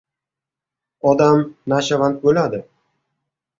[1.09, 1.45] Odam
[1.75, 2.65] nashavand bo‘ladi.